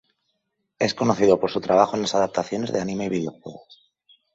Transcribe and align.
Es 0.79 0.95
conocido 0.95 1.39
por 1.39 1.51
su 1.51 1.61
trabajo 1.61 1.95
en 1.95 2.01
las 2.01 2.15
adaptaciones 2.15 2.73
de 2.73 2.81
anime 2.81 3.05
y 3.05 3.09
videojuegos. 3.09 3.91